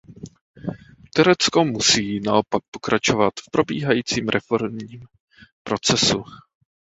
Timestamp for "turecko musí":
1.15-2.19